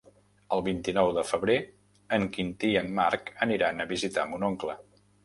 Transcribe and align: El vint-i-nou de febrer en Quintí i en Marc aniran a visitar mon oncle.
El 0.55 0.61
vint-i-nou 0.67 1.09
de 1.17 1.23
febrer 1.31 1.57
en 2.17 2.25
Quintí 2.37 2.71
i 2.77 2.79
en 2.81 2.89
Marc 3.01 3.29
aniran 3.47 3.85
a 3.85 3.89
visitar 3.93 4.25
mon 4.33 4.47
oncle. 4.49 4.77